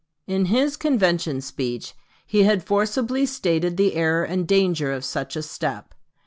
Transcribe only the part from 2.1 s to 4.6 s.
he had forcibly stated the error and